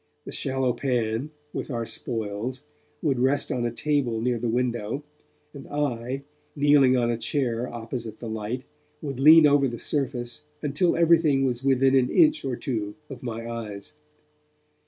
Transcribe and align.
The 0.25 0.31
shallow 0.31 0.73
pan, 0.73 1.29
with 1.53 1.69
our 1.69 1.85
spoils, 1.85 2.65
would 3.03 3.19
rest 3.19 3.51
on 3.51 3.67
a 3.67 3.71
table 3.71 4.19
near 4.19 4.39
the 4.39 4.49
window, 4.49 5.03
and 5.53 5.67
I, 5.67 6.23
kneeling 6.55 6.97
on 6.97 7.11
a 7.11 7.19
chair 7.19 7.71
opposite 7.71 8.17
the 8.17 8.27
light, 8.27 8.63
would 9.03 9.19
lean 9.19 9.45
over 9.45 9.67
the 9.67 9.77
surface 9.77 10.41
until 10.63 10.95
everything 10.95 11.45
was 11.45 11.63
within 11.63 11.95
an 11.95 12.09
inch 12.09 12.43
or 12.43 12.55
two 12.55 12.95
of 13.11 13.21
my 13.21 13.47
eyes. 13.47 13.93